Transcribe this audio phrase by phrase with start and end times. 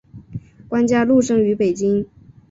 [0.67, 2.07] 关嘉禄生于北京。